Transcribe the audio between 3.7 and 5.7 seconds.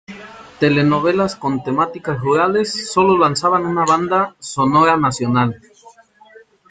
banda sonora Nacional.